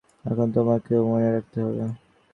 [0.25, 1.83] এখন তোমাকেও মনে রাখতে হবে।